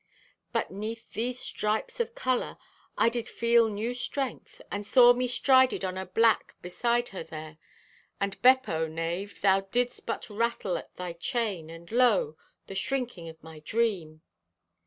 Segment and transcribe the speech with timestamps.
[0.51, 2.57] "But 'neath these stripes of color
[2.97, 7.59] I did feel new strength, and saw me strided on a black beside her there.
[8.19, 12.35] And, Beppo, knave, thou didst but rattle at thy chain, and lo,
[12.65, 14.23] the shrinking of my dream!